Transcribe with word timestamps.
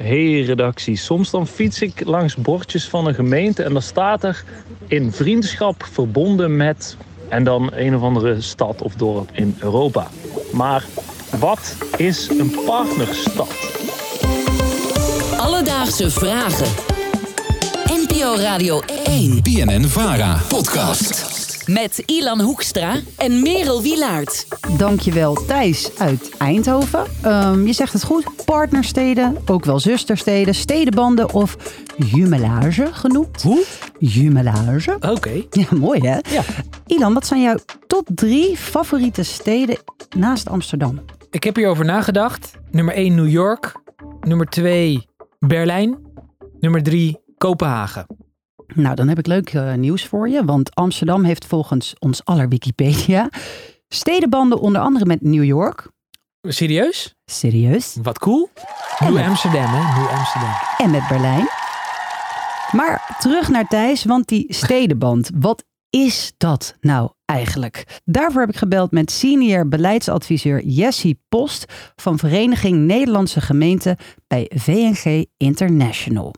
Hey 0.00 0.40
redactie, 0.40 0.96
soms 0.96 1.30
dan 1.30 1.46
fiets 1.46 1.82
ik 1.82 2.04
langs 2.04 2.36
bordjes 2.36 2.88
van 2.88 3.06
een 3.06 3.14
gemeente 3.14 3.62
en 3.62 3.72
dan 3.72 3.82
staat 3.82 4.24
er 4.24 4.44
in 4.86 5.12
vriendschap 5.12 5.88
verbonden 5.92 6.56
met 6.56 6.96
en 7.28 7.44
dan 7.44 7.70
een 7.72 7.96
of 7.96 8.02
andere 8.02 8.40
stad 8.40 8.82
of 8.82 8.94
dorp 8.94 9.30
in 9.32 9.56
Europa. 9.60 10.06
Maar 10.52 10.84
wat 11.38 11.76
is 11.96 12.28
een 12.28 12.54
partnerstad? 12.64 13.48
Alledaagse 15.36 16.10
vragen. 16.10 16.68
NPO 17.84 18.34
Radio 18.36 18.80
1 19.04 19.42
BNN 19.42 19.84
Vara 19.84 20.40
podcast. 20.48 21.37
Met 21.68 22.02
Ilan 22.06 22.40
Hoekstra 22.40 22.96
en 23.16 23.42
Merel 23.42 23.82
Wilaert. 23.82 24.46
Dankjewel 24.76 25.34
Thijs 25.34 25.98
uit 25.98 26.36
Eindhoven. 26.38 27.04
Ehm, 27.22 27.66
je 27.66 27.72
zegt 27.72 27.92
het 27.92 28.04
goed, 28.04 28.44
partnersteden, 28.44 29.36
ook 29.46 29.64
wel 29.64 29.80
zustersteden, 29.80 30.54
stedenbanden 30.54 31.32
of 31.32 31.56
jumelage 31.96 32.88
genoemd. 32.92 33.42
Hoe? 33.42 33.64
Jumelage. 33.98 34.96
Oké. 35.00 35.42
Ja, 35.50 35.66
mooi 35.70 36.00
hè? 36.00 36.18
Ja. 36.30 36.42
Ilan, 36.86 37.14
wat 37.14 37.26
zijn 37.26 37.42
jouw 37.42 37.58
top 37.86 38.08
drie 38.14 38.56
favoriete 38.56 39.22
steden 39.22 39.76
naast 40.16 40.48
Amsterdam? 40.48 41.00
Ik 41.30 41.44
heb 41.44 41.56
hierover 41.56 41.84
nagedacht. 41.84 42.52
Nummer 42.70 42.94
1 42.94 43.14
New 43.14 43.28
York. 43.28 43.74
Nummer 44.20 44.46
2 44.46 45.06
Berlijn. 45.38 45.98
Nummer 46.60 46.82
3 46.82 47.18
Kopenhagen. 47.38 48.06
Nou, 48.74 48.94
dan 48.94 49.08
heb 49.08 49.18
ik 49.18 49.26
leuk 49.26 49.54
eh, 49.54 49.74
nieuws 49.74 50.06
voor 50.06 50.28
je, 50.28 50.44
want 50.44 50.74
Amsterdam 50.74 51.24
heeft 51.24 51.44
volgens 51.46 51.94
ons 51.98 52.24
aller 52.24 52.48
Wikipedia 52.48 53.30
stedenbanden 53.88 54.60
onder 54.60 54.80
andere 54.80 55.04
met 55.04 55.22
New 55.22 55.44
York. 55.44 55.90
Serieus? 56.40 57.14
Serieus? 57.24 57.96
Wat 58.02 58.18
cool. 58.18 58.50
Nieuw 58.98 59.18
Amsterdam, 59.18 59.66
hè? 59.66 59.98
Nieuw 59.98 60.08
Amsterdam. 60.08 60.52
en 60.78 60.90
met 60.90 61.08
Berlijn. 61.08 61.46
Maar 62.72 63.16
terug 63.18 63.48
naar 63.48 63.68
Thijs, 63.68 64.04
want 64.04 64.28
die 64.28 64.46
stedenband, 64.48 65.30
wat 65.34 65.64
is 65.90 66.32
dat 66.36 66.76
nou 66.80 67.10
eigenlijk? 67.24 68.00
Daarvoor 68.04 68.40
heb 68.40 68.50
ik 68.50 68.56
gebeld 68.56 68.90
met 68.90 69.10
senior 69.10 69.68
beleidsadviseur 69.68 70.62
Jessie 70.64 71.20
Post 71.28 71.92
van 71.96 72.18
Vereniging 72.18 72.76
Nederlandse 72.78 73.40
Gemeenten 73.40 73.96
bij 74.26 74.50
VNG 74.54 75.24
International. 75.36 76.34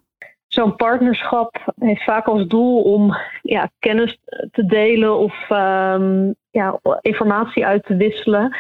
Zo'n 0.53 0.77
partnerschap 0.77 1.73
heeft 1.79 2.05
vaak 2.05 2.27
als 2.27 2.47
doel 2.47 2.83
om 2.83 3.17
ja, 3.43 3.71
kennis 3.79 4.19
te 4.53 4.67
delen 4.67 5.19
of 5.19 5.51
ehm, 5.51 6.33
ja, 6.51 6.81
informatie 7.01 7.67
uit 7.67 7.85
te 7.85 7.97
wisselen. 7.97 8.57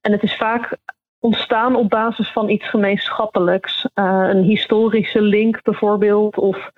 En 0.00 0.12
het 0.12 0.22
is 0.22 0.36
vaak 0.36 0.76
ontstaan 1.18 1.76
op 1.76 1.88
basis 1.90 2.32
van 2.32 2.48
iets 2.48 2.68
gemeenschappelijks. 2.68 3.88
Eh, 3.94 4.28
een 4.28 4.42
historische 4.42 5.22
link 5.22 5.62
bijvoorbeeld. 5.62 6.38
Of 6.38 6.70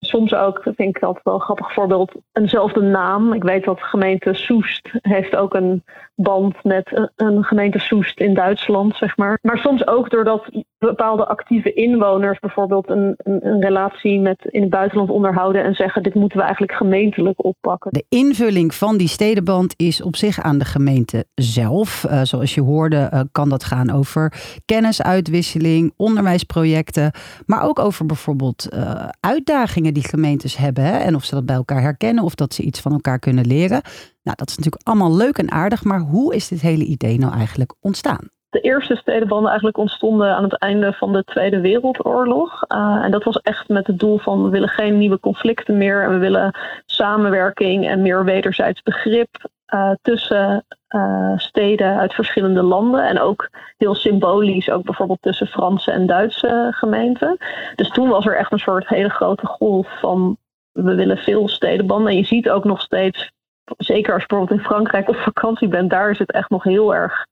soms 0.00 0.34
ook, 0.34 0.60
vind 0.62 0.96
ik 0.96 1.02
altijd 1.02 1.24
wel 1.24 1.34
een 1.34 1.40
grappig 1.40 1.72
voorbeeld, 1.72 2.12
eenzelfde 2.32 2.80
naam. 2.80 3.32
Ik 3.32 3.42
weet 3.42 3.64
dat 3.64 3.82
gemeente 3.82 4.34
Soest 4.34 4.90
heeft 5.02 5.36
ook 5.36 5.54
een 5.54 5.84
band 6.14 6.64
met 6.64 7.10
een 7.16 7.44
gemeente 7.44 7.78
Soest 7.78 8.20
in 8.20 8.34
Duitsland, 8.34 8.96
zeg 8.96 9.16
maar. 9.16 9.38
Maar 9.42 9.58
soms 9.58 9.86
ook 9.86 10.10
doordat 10.10 10.50
bepaalde 10.78 11.26
actieve 11.26 11.72
inwoners 11.72 12.38
bijvoorbeeld 12.38 12.90
een, 12.90 13.14
een, 13.16 13.46
een 13.46 13.60
relatie 13.60 14.20
met 14.20 14.44
in 14.50 14.60
het 14.60 14.70
buitenland 14.70 15.10
onderhouden 15.10 15.64
en 15.64 15.74
zeggen 15.74 16.02
dit 16.02 16.14
moeten 16.14 16.38
we 16.38 16.44
eigenlijk 16.44 16.72
gemeentelijk 16.72 17.44
oppakken. 17.44 17.92
De 17.92 18.04
invulling 18.08 18.74
van 18.74 18.96
die 18.96 19.08
stedenband 19.08 19.74
is 19.76 20.02
op 20.02 20.16
zich 20.16 20.40
aan 20.40 20.58
de 20.58 20.64
gemeente 20.64 21.24
zelf. 21.34 22.04
Eh, 22.04 22.20
zoals 22.22 22.54
je 22.54 22.60
hoorde 22.60 22.96
eh, 22.96 23.20
kan 23.32 23.48
dat 23.48 23.64
gaan 23.64 23.90
over 23.90 24.32
kennisuitwisseling, 24.64 25.92
onderwijsprojecten, 25.96 27.12
maar 27.46 27.62
ook 27.62 27.78
over 27.78 28.06
bijvoorbeeld 28.06 28.68
eh, 28.68 29.08
uitdagingen 29.20 29.94
die 29.94 30.08
gemeentes 30.08 30.56
hebben 30.56 30.84
hè, 30.84 30.98
en 30.98 31.14
of 31.14 31.24
ze 31.24 31.34
dat 31.34 31.46
bij 31.46 31.56
elkaar 31.56 31.80
herkennen 31.80 32.24
of 32.24 32.34
dat 32.34 32.54
ze 32.54 32.62
iets 32.62 32.80
van 32.80 32.92
elkaar 32.92 33.18
kunnen 33.18 33.46
leren. 33.46 33.80
Nou, 34.22 34.36
dat 34.36 34.48
is 34.48 34.56
natuurlijk 34.56 34.86
allemaal 34.86 35.16
leuk 35.16 35.38
en 35.38 35.50
aardig, 35.50 35.84
maar 35.84 36.00
hoe 36.00 36.34
is 36.34 36.48
dit 36.48 36.60
hele 36.60 36.84
idee 36.84 37.18
nou 37.18 37.32
eigenlijk 37.32 37.74
ontstaan? 37.80 38.28
De 38.50 38.60
eerste 38.60 38.96
stedenbanden 38.96 39.48
eigenlijk 39.48 39.78
ontstonden 39.78 40.34
aan 40.36 40.42
het 40.42 40.58
einde 40.58 40.92
van 40.92 41.12
de 41.12 41.24
Tweede 41.24 41.60
Wereldoorlog. 41.60 42.64
Uh, 42.68 43.00
en 43.04 43.10
dat 43.10 43.24
was 43.24 43.36
echt 43.36 43.68
met 43.68 43.86
het 43.86 43.98
doel 43.98 44.18
van 44.18 44.42
we 44.42 44.48
willen 44.48 44.68
geen 44.68 44.98
nieuwe 44.98 45.20
conflicten 45.20 45.76
meer 45.76 46.02
en 46.02 46.10
we 46.10 46.18
willen 46.18 46.58
samenwerking 46.86 47.86
en 47.86 48.02
meer 48.02 48.24
wederzijds 48.24 48.82
begrip 48.82 49.50
uh, 49.74 49.90
tussen 50.02 50.64
uh, 50.88 51.32
steden 51.36 51.98
uit 51.98 52.14
verschillende 52.14 52.62
landen. 52.62 53.08
En 53.08 53.20
ook 53.20 53.50
heel 53.76 53.94
symbolisch, 53.94 54.70
ook 54.70 54.84
bijvoorbeeld 54.84 55.22
tussen 55.22 55.46
Franse 55.46 55.90
en 55.90 56.06
Duitse 56.06 56.68
gemeenten. 56.70 57.36
Dus 57.74 57.90
toen 57.90 58.08
was 58.08 58.26
er 58.26 58.36
echt 58.36 58.52
een 58.52 58.58
soort 58.58 58.88
hele 58.88 59.10
grote 59.10 59.46
golf 59.46 59.98
van 60.00 60.36
we 60.72 60.94
willen 60.94 61.18
veel 61.18 61.48
stedenbanden. 61.48 62.10
En 62.10 62.16
je 62.16 62.24
ziet 62.24 62.50
ook 62.50 62.64
nog 62.64 62.80
steeds, 62.80 63.30
zeker 63.76 64.12
als 64.12 64.22
je 64.22 64.28
bijvoorbeeld 64.28 64.60
in 64.60 64.66
Frankrijk 64.66 65.08
op 65.08 65.16
vakantie 65.16 65.68
bent, 65.68 65.90
daar 65.90 66.10
is 66.10 66.18
het 66.18 66.32
echt 66.32 66.50
nog 66.50 66.62
heel 66.62 66.94
erg 66.94 67.26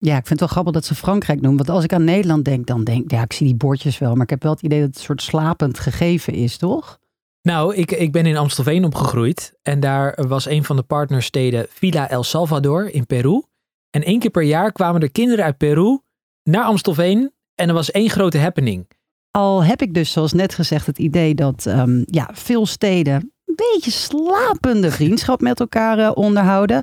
ja, 0.00 0.16
ik 0.16 0.26
vind 0.26 0.28
het 0.28 0.38
wel 0.38 0.48
grappig 0.48 0.72
dat 0.72 0.84
ze 0.84 0.94
Frankrijk 0.94 1.40
noemen. 1.40 1.64
Want 1.64 1.76
als 1.76 1.84
ik 1.84 1.92
aan 1.92 2.04
Nederland 2.04 2.44
denk, 2.44 2.66
dan 2.66 2.84
denk 2.84 3.04
ik, 3.04 3.10
ja, 3.10 3.22
ik 3.22 3.32
zie 3.32 3.46
die 3.46 3.56
bordjes 3.56 3.98
wel. 3.98 4.12
Maar 4.14 4.22
ik 4.22 4.30
heb 4.30 4.42
wel 4.42 4.52
het 4.52 4.62
idee 4.62 4.78
dat 4.78 4.88
het 4.88 4.96
een 4.96 5.04
soort 5.04 5.22
slapend 5.22 5.78
gegeven 5.78 6.32
is, 6.32 6.56
toch? 6.56 6.98
Nou, 7.42 7.74
ik, 7.74 7.90
ik 7.90 8.12
ben 8.12 8.26
in 8.26 8.36
Amstelveen 8.36 8.84
opgegroeid. 8.84 9.54
En 9.62 9.80
daar 9.80 10.18
was 10.28 10.46
een 10.46 10.64
van 10.64 10.76
de 10.76 10.82
partnersteden 10.82 11.66
Villa 11.70 12.10
El 12.10 12.22
Salvador 12.22 12.90
in 12.90 13.06
Peru. 13.06 13.42
En 13.90 14.04
één 14.04 14.18
keer 14.18 14.30
per 14.30 14.42
jaar 14.42 14.72
kwamen 14.72 15.00
er 15.00 15.10
kinderen 15.10 15.44
uit 15.44 15.56
Peru 15.56 15.98
naar 16.42 16.64
Amstelveen. 16.64 17.32
En 17.54 17.68
er 17.68 17.74
was 17.74 17.90
één 17.90 18.10
grote 18.10 18.38
happening. 18.38 18.90
Al 19.30 19.64
heb 19.64 19.82
ik 19.82 19.94
dus, 19.94 20.12
zoals 20.12 20.32
net 20.32 20.54
gezegd, 20.54 20.86
het 20.86 20.98
idee 20.98 21.34
dat 21.34 21.64
um, 21.66 22.04
ja, 22.06 22.28
veel 22.32 22.66
steden 22.66 23.32
een 23.44 23.54
beetje 23.74 23.90
slapende 23.90 24.90
vriendschap 24.90 25.40
met 25.40 25.60
elkaar 25.60 25.98
uh, 25.98 26.10
onderhouden. 26.14 26.82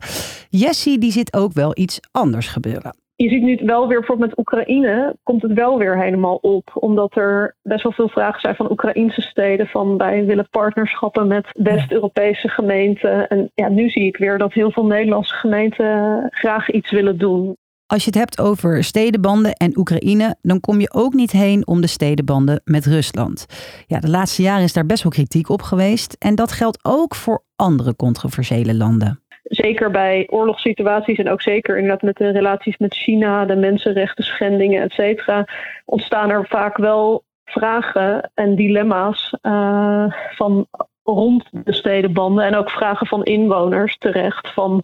Jessie, 0.50 0.98
die 0.98 1.12
zit 1.12 1.34
ook 1.34 1.54
wel 1.54 1.78
iets 1.78 2.00
anders 2.12 2.48
gebeuren 2.48 2.96
je 3.16 3.30
ziet 3.30 3.42
nu 3.42 3.60
wel 3.66 3.88
weer 3.88 4.00
bijvoorbeeld 4.00 4.30
met 4.30 4.40
Oekraïne, 4.40 5.16
komt 5.24 5.42
het 5.42 5.54
wel 5.54 5.78
weer 5.78 6.02
helemaal 6.04 6.36
op. 6.36 6.72
Omdat 6.74 7.16
er 7.16 7.56
best 7.62 7.84
wel 7.84 7.92
veel 7.92 8.10
vragen 8.10 8.40
zijn 8.40 8.56
van 8.56 8.72
Oekraïnse 8.72 9.22
steden. 9.22 9.68
Van 9.68 9.98
wij 9.98 10.26
willen 10.26 10.50
partnerschappen 10.50 11.28
met 11.28 11.48
West-Europese 11.52 12.50
gemeenten. 12.50 13.28
En 13.28 13.52
ja, 13.54 13.70
nu 13.70 13.90
zie 13.90 14.06
ik 14.06 14.18
weer 14.18 14.38
dat 14.38 14.54
heel 14.54 14.72
veel 14.72 14.86
Nederlandse 14.86 15.36
gemeenten 15.36 16.28
graag 16.30 16.72
iets 16.72 16.92
willen 16.92 17.18
doen. 17.18 17.58
Als 17.88 18.04
je 18.04 18.10
het 18.10 18.20
hebt 18.20 18.40
over 18.40 18.84
stedenbanden 18.84 19.54
en 19.54 19.78
Oekraïne, 19.78 20.36
dan 20.42 20.60
kom 20.60 20.80
je 20.80 20.94
ook 20.94 21.14
niet 21.14 21.32
heen 21.32 21.68
om 21.68 21.82
de 21.82 21.88
stedenbanden 21.88 22.62
met 22.64 22.86
Rusland. 22.86 23.46
Ja, 23.88 24.00
de 24.00 24.10
laatste 24.10 24.42
jaren 24.42 24.64
is 24.64 24.74
daar 24.74 24.86
best 24.86 25.04
wel 25.04 25.12
kritiek 25.12 25.50
op 25.50 25.62
geweest. 25.62 26.16
En 26.20 26.36
dat 26.36 26.52
geldt 26.52 26.80
ook 26.82 27.16
voor 27.16 27.44
andere 27.56 27.96
controversiële 27.96 28.76
landen 28.76 29.25
zeker 29.50 29.92
bij 29.92 30.28
oorlogssituaties 30.30 31.18
en 31.18 31.30
ook 31.30 31.42
zeker 31.42 31.76
inderdaad 31.76 32.02
met 32.02 32.18
de 32.18 32.30
relaties 32.30 32.78
met 32.78 32.96
China, 32.96 33.46
de 33.46 33.56
mensenrechten 33.56 34.24
schendingen, 34.24 34.82
et 34.82 34.92
cetera, 34.92 35.48
ontstaan 35.86 36.30
er 36.30 36.48
vaak 36.48 36.78
wel 36.78 37.24
vragen 37.46 38.32
en 38.34 38.56
dilemma's 38.56 39.34
uh, 39.42 40.14
van 40.36 40.68
rond 41.04 41.48
de 41.52 41.74
stedenbanden 41.74 42.46
en 42.46 42.56
ook 42.56 42.70
vragen 42.70 43.08
van 43.08 43.24
inwoners 43.24 43.98
terecht 43.98 44.54
van 44.54 44.84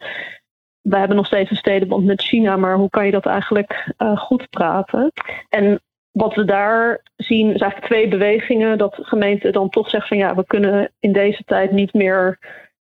we 0.82 0.98
hebben 0.98 1.18
nog 1.18 1.26
steeds 1.26 1.50
een 1.50 1.56
stedenband 1.56 2.06
met 2.06 2.22
China, 2.22 2.58
maar 2.58 2.76
hoe 2.76 2.90
kan 2.90 3.06
je 3.06 3.12
dat 3.12 3.26
eigenlijk 3.26 3.94
uh, 3.98 4.18
goed 4.18 4.50
praten? 4.50 5.12
En 5.50 5.82
wat 6.12 6.36
we 6.36 6.46
daar 6.46 7.02
zien 7.16 7.54
is 7.54 7.62
eigenlijk 7.62 7.92
twee 7.92 8.08
bewegingen. 8.08 8.78
Dat 8.78 8.98
gemeenten 9.02 9.54
dan 9.54 9.70
toch 9.70 9.90
zeggen 9.90 10.10
van 10.10 10.18
ja, 10.18 10.36
we 10.36 10.46
kunnen 10.46 10.92
in 11.00 11.12
deze 11.12 11.44
tijd 11.44 11.72
niet 11.72 11.94
meer 11.94 12.40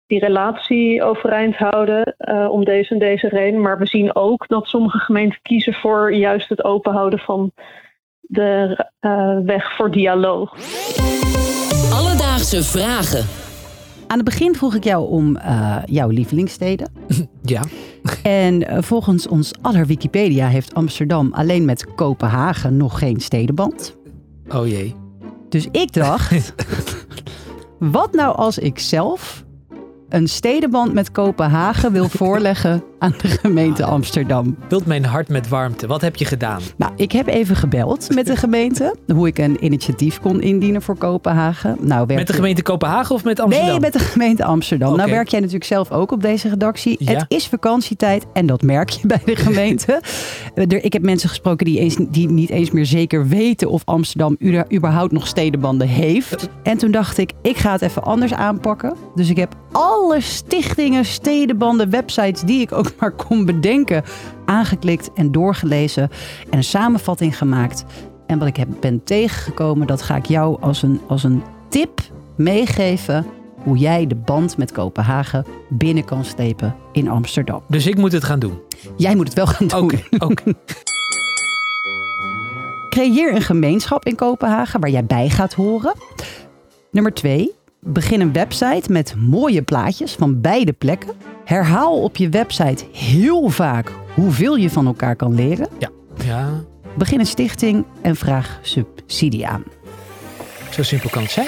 die 0.08 0.20
relatie 0.20 1.04
overeind 1.04 1.56
houden 1.56 2.16
uh, 2.20 2.48
om 2.50 2.66
deze 2.66 2.94
en 2.94 3.00
deze 3.00 3.28
reden. 3.28 3.62
Maar 3.62 3.78
we 3.78 3.86
zien 3.86 4.16
ook 4.16 4.48
dat 4.48 4.68
sommige 4.68 4.98
gemeenten 4.98 5.40
kiezen 5.42 5.74
voor 5.74 6.14
juist 6.14 6.50
het 6.50 6.64
openhouden 6.64 7.20
van 7.20 7.52
de 8.20 8.86
uh, 9.02 9.38
weg 9.46 9.76
voor 9.76 9.92
dialoog. 9.92 10.56
Alledaagse 11.94 12.64
vragen. 12.64 13.26
Aan 14.08 14.18
het 14.18 14.26
begin 14.26 14.56
vroeg 14.56 14.76
ik 14.76 14.84
jou 14.84 15.10
om 15.10 15.38
uh, 15.38 15.78
jouw 15.86 16.10
lievelingssteden. 16.10 16.92
Ja. 17.48 17.62
En 18.24 18.84
volgens 18.84 19.28
ons 19.28 19.54
aller 19.62 19.86
Wikipedia 19.86 20.48
heeft 20.48 20.74
Amsterdam 20.74 21.34
alleen 21.34 21.66
met 21.66 21.96
Kopenhagen 21.96 22.78
nog 22.78 23.00
geen 23.00 23.20
stedenband. 23.20 23.98
Oh 24.48 24.68
jee. 24.68 24.96
Dus 25.50 25.68
ik 25.72 25.94
dacht, 25.94 26.54
wat 27.80 28.14
nou 28.14 28.36
als 28.36 28.58
ik 28.58 28.80
zelf 28.80 29.45
een 30.10 30.28
stedenband 30.28 30.94
met 30.94 31.12
Kopenhagen 31.12 31.92
wil 31.92 32.10
voorleggen 32.20 32.84
aan 33.06 33.14
de 33.22 33.28
gemeente 33.28 33.84
Amsterdam. 33.86 34.56
Vult 34.68 34.86
mijn 34.86 35.06
hart 35.06 35.30
met 35.30 35.48
warmte. 35.48 35.88
Wat 35.88 36.02
heb 36.02 36.16
je 36.16 36.26
gedaan? 36.26 36.62
Nou, 36.78 36.92
ik 36.96 37.12
heb 37.12 37.28
even 37.28 37.56
gebeld 37.56 38.16
met 38.16 38.26
de 38.26 38.36
gemeente. 38.36 38.96
hoe 39.14 39.28
ik 39.28 39.38
een 39.38 39.66
initiatief 39.66 40.20
kon 40.20 40.42
indienen 40.42 40.82
voor 40.82 40.98
Kopenhagen. 40.98 41.78
Nou, 41.80 42.14
Met 42.14 42.28
de 42.28 42.34
gemeente 42.34 42.62
Kopenhagen 42.62 43.16
of 43.16 43.24
met 43.24 43.40
Amsterdam? 43.40 43.70
Nee, 43.70 43.80
met 43.80 43.94
de 43.94 44.00
gemeente 44.00 44.44
Amsterdam. 44.44 44.96
Nou 44.98 45.10
werk 45.10 45.28
jij 45.28 45.40
natuurlijk 45.40 45.66
zelf 45.66 45.92
ook 45.92 46.12
op 46.12 46.22
deze 46.22 46.50
redactie. 46.50 46.96
Ja. 47.00 47.12
Het 47.12 47.26
is 47.28 47.48
vakantietijd 47.48 48.26
en 48.34 48.46
dat 48.46 48.62
merk 48.62 48.90
je 48.90 49.08
bij 49.08 49.22
de 49.26 49.36
gemeente. 49.46 50.02
Ik 50.68 50.94
heb 50.94 51.02
mensen 51.02 51.30
gesproken 51.30 51.66
die, 51.66 51.80
eens, 51.80 51.96
die 52.10 52.30
niet 52.30 52.50
eens 52.50 52.72
meer 52.72 52.86
zeker 52.86 53.28
weten 53.28 53.70
of 53.70 53.82
Amsterdam 53.86 54.38
überhaupt 54.74 55.12
nog 55.12 55.28
stedenbanden 55.28 55.88
heeft. 55.88 56.50
En 56.64 56.78
toen 56.78 56.92
dacht 56.92 57.18
ik, 57.18 57.32
ik 57.42 57.58
ga 57.58 57.72
het 57.72 57.82
even 57.82 58.04
anders 58.04 58.34
aanpakken. 58.34 58.94
Dus 59.16 59.30
ik 59.30 59.38
heb 59.38 59.56
alle 59.72 60.22
stichtingen, 60.22 61.06
stedenbanden, 61.06 61.90
websites 61.90 62.42
die 62.42 62.62
ik 62.62 62.72
ook 62.72 62.95
maar 63.00 63.12
kon 63.12 63.46
bedenken 63.46 64.04
aangeklikt 64.46 65.14
en 65.14 65.32
doorgelezen 65.32 66.10
en 66.50 66.58
een 66.58 66.64
samenvatting 66.64 67.38
gemaakt. 67.38 67.86
En 68.28 68.40
wat 68.40 68.48
ik 68.48 68.58
heb, 68.58 68.68
ben 68.80 69.04
tegengekomen, 69.04 69.88
dat 69.88 70.02
ga 70.02 70.16
ik 70.16 70.26
jou 70.26 70.62
als 70.62 70.82
een, 70.82 71.02
als 71.08 71.24
een 71.24 71.44
tip 71.70 72.02
meegeven 72.36 73.26
hoe 73.64 73.78
jij 73.78 74.08
de 74.08 74.16
band 74.16 74.58
met 74.58 74.72
Kopenhagen 74.72 75.46
binnen 75.70 76.06
kan 76.06 76.26
slepen 76.26 76.76
in 76.92 77.10
Amsterdam. 77.10 77.62
Dus 77.68 77.88
ik 77.88 77.98
moet 77.98 78.12
het 78.12 78.24
gaan 78.24 78.40
doen. 78.40 78.60
Jij 78.98 79.16
moet 79.16 79.26
het 79.26 79.36
wel 79.36 79.48
gaan 79.48 79.68
doen. 79.68 79.84
Oké, 79.84 80.02
oké. 80.18 80.54
Creëer 82.96 83.36
een 83.36 83.42
gemeenschap 83.42 84.06
in 84.06 84.16
Kopenhagen 84.16 84.80
waar 84.80 84.90
jij 84.90 85.06
bij 85.06 85.30
gaat 85.30 85.54
horen. 85.54 85.94
Nummer 86.92 87.14
twee, 87.14 87.52
begin 87.86 88.22
een 88.22 88.34
website 88.34 88.92
met 88.92 89.16
mooie 89.18 89.62
plaatjes 89.62 90.14
van 90.14 90.42
beide 90.42 90.74
plekken. 90.74 91.10
Herhaal 91.46 92.02
op 92.02 92.16
je 92.16 92.30
website 92.30 92.86
heel 92.92 93.50
vaak 93.50 93.92
hoeveel 94.14 94.56
je 94.56 94.70
van 94.70 94.86
elkaar 94.86 95.16
kan 95.16 95.36
leren. 95.36 95.68
Ja, 95.78 95.90
Begin 96.98 97.20
een 97.20 97.26
stichting 97.26 97.86
en 98.02 98.16
vraag 98.16 98.60
subsidie 98.62 99.48
aan. 99.48 99.64
zo 100.72 100.84
simpel 100.84 101.10
kan 101.10 101.22
het 101.22 101.32
zijn. 101.32 101.48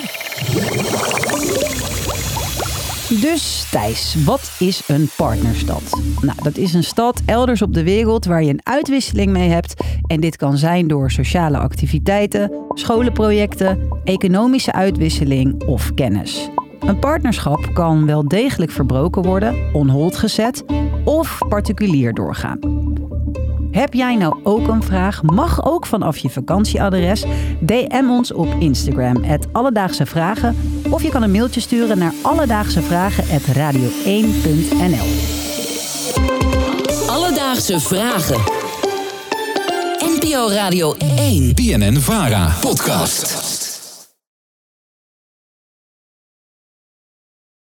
Dus 3.07 3.69
Thijs, 3.71 4.24
wat 4.25 4.51
is 4.59 4.83
een 4.88 5.09
partnerstad? 5.15 6.01
Nou, 6.21 6.38
dat 6.44 6.57
is 6.57 6.74
een 6.74 6.83
stad 6.83 7.21
elders 7.25 7.62
op 7.62 7.74
de 7.74 7.83
wereld 7.83 8.25
waar 8.25 8.44
je 8.44 8.50
een 8.50 8.65
uitwisseling 8.65 9.31
mee 9.31 9.50
hebt. 9.50 9.83
En 10.07 10.19
dit 10.19 10.36
kan 10.36 10.57
zijn 10.57 10.88
door 10.88 11.12
sociale 11.12 11.57
activiteiten, 11.57 12.51
scholenprojecten, 12.69 13.80
economische 14.04 14.71
uitwisseling 14.71 15.63
of 15.63 15.94
kennis. 15.94 16.50
Een 16.80 17.00
partnerschap 17.00 17.74
kan 17.74 18.06
wel 18.06 18.27
degelijk 18.27 18.71
verbroken 18.71 19.21
worden, 19.21 19.56
onhold 19.74 20.18
gezet 20.18 20.63
of 21.03 21.38
particulier 21.50 22.13
doorgaan. 22.13 22.60
Heb 23.71 23.94
jij 23.94 24.15
nou 24.15 24.39
ook 24.44 24.68
een 24.68 24.83
vraag? 24.83 25.24
Mag 25.24 25.65
ook 25.65 25.86
vanaf 25.86 26.18
je 26.18 26.30
vakantieadres. 26.30 27.25
DM 27.60 28.10
ons 28.10 28.33
op 28.33 28.48
Instagram, 28.60 29.24
het 29.24 29.48
Alledaagse 29.51 30.06
Vragen. 30.06 30.56
Of 30.89 31.04
je 31.04 31.10
kan 31.10 31.24
een 31.24 31.31
mailtje 31.31 31.62
sturen 31.62 31.98
naar 31.98 32.13
alledaagsevragen.radio1.nl. 32.22 35.07
Alledaagse 37.07 37.80
vragen. 37.80 38.42
NPO 40.00 40.50
Radio 40.50 40.95
1. 41.18 41.54
BNN 41.54 41.95
Vara 41.95 42.56
podcast. 42.62 43.56